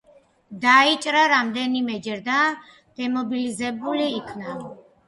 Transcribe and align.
დაიჭრა 0.63 1.21
რამდენიმეჯერ 1.33 2.25
და 2.31 2.41
დემობილიზებული 3.03 4.11
იქნა. 4.23 4.61